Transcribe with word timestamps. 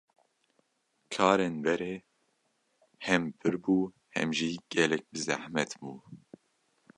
Karên 1.13 1.53
berê 1.63 1.93
hêm 3.05 3.23
pir 3.39 3.55
bû 3.63 3.77
hêm 4.15 4.29
jî 4.37 4.49
gelek 4.73 5.03
bi 5.11 5.19
zehmet 5.25 5.71
bû. 5.79 5.91